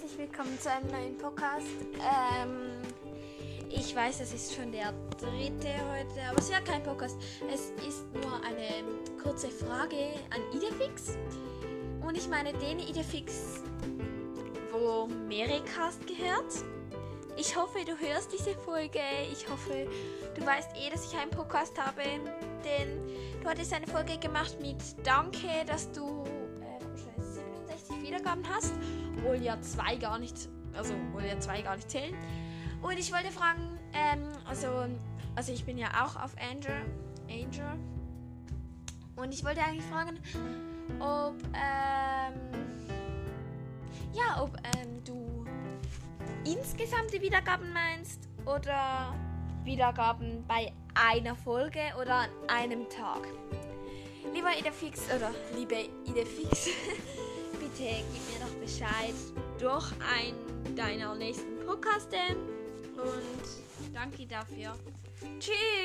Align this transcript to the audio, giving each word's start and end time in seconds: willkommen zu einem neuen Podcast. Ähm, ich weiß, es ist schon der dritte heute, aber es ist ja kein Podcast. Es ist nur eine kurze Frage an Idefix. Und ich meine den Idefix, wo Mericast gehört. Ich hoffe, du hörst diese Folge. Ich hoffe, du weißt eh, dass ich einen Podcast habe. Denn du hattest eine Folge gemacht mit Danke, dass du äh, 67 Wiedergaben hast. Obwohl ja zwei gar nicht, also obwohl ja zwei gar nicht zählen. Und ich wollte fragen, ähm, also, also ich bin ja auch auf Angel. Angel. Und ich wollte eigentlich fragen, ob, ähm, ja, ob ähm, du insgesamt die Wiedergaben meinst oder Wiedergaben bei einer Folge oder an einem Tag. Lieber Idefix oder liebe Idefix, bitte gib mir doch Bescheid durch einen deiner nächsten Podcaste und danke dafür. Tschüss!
willkommen 0.00 0.58
zu 0.58 0.70
einem 0.70 0.90
neuen 0.90 1.18
Podcast. 1.18 1.66
Ähm, 2.00 2.80
ich 3.68 3.94
weiß, 3.94 4.20
es 4.20 4.32
ist 4.32 4.54
schon 4.54 4.72
der 4.72 4.92
dritte 5.20 5.68
heute, 5.68 6.28
aber 6.28 6.38
es 6.38 6.46
ist 6.46 6.50
ja 6.50 6.60
kein 6.60 6.82
Podcast. 6.82 7.16
Es 7.52 7.72
ist 7.86 8.06
nur 8.14 8.42
eine 8.42 8.84
kurze 9.22 9.50
Frage 9.50 10.14
an 10.30 10.40
Idefix. 10.56 11.18
Und 12.00 12.16
ich 12.16 12.26
meine 12.26 12.54
den 12.54 12.78
Idefix, 12.78 13.60
wo 14.72 15.06
Mericast 15.28 16.06
gehört. 16.06 16.52
Ich 17.36 17.54
hoffe, 17.54 17.78
du 17.84 17.94
hörst 17.94 18.32
diese 18.32 18.54
Folge. 18.54 19.00
Ich 19.30 19.48
hoffe, 19.48 19.86
du 20.34 20.46
weißt 20.46 20.70
eh, 20.74 20.90
dass 20.90 21.12
ich 21.12 21.18
einen 21.18 21.30
Podcast 21.30 21.78
habe. 21.78 22.02
Denn 22.64 22.98
du 23.42 23.48
hattest 23.48 23.74
eine 23.74 23.86
Folge 23.86 24.18
gemacht 24.18 24.56
mit 24.60 24.78
Danke, 25.04 25.64
dass 25.66 25.92
du 25.92 26.24
äh, 26.62 27.20
67 27.20 28.02
Wiedergaben 28.02 28.42
hast. 28.48 28.72
Obwohl 29.16 29.36
ja 29.42 29.60
zwei 29.60 29.96
gar 29.96 30.18
nicht, 30.18 30.48
also 30.74 30.94
obwohl 31.08 31.24
ja 31.24 31.38
zwei 31.38 31.62
gar 31.62 31.76
nicht 31.76 31.90
zählen. 31.90 32.14
Und 32.82 32.98
ich 32.98 33.12
wollte 33.12 33.30
fragen, 33.30 33.78
ähm, 33.92 34.28
also, 34.44 34.68
also 35.36 35.52
ich 35.52 35.64
bin 35.64 35.78
ja 35.78 35.88
auch 36.04 36.16
auf 36.16 36.34
Angel. 36.38 36.82
Angel. 37.28 37.78
Und 39.16 39.32
ich 39.32 39.44
wollte 39.44 39.62
eigentlich 39.62 39.84
fragen, 39.84 40.18
ob, 40.98 41.36
ähm, 41.54 42.34
ja, 44.12 44.42
ob 44.42 44.56
ähm, 44.76 45.04
du 45.04 45.44
insgesamt 46.44 47.12
die 47.12 47.20
Wiedergaben 47.20 47.72
meinst 47.72 48.28
oder 48.46 49.14
Wiedergaben 49.64 50.44
bei 50.48 50.72
einer 50.94 51.36
Folge 51.36 51.80
oder 52.00 52.14
an 52.14 52.30
einem 52.48 52.88
Tag. 52.88 53.28
Lieber 54.34 54.56
Idefix 54.58 55.02
oder 55.14 55.30
liebe 55.56 55.88
Idefix, 56.04 56.68
bitte 57.76 58.04
gib 58.12 58.22
mir 58.32 58.44
doch 58.44 58.54
Bescheid 58.60 59.14
durch 59.58 59.92
einen 60.00 60.76
deiner 60.76 61.14
nächsten 61.14 61.64
Podcaste 61.64 62.16
und 62.96 63.94
danke 63.94 64.26
dafür. 64.26 64.74
Tschüss! 65.38 65.81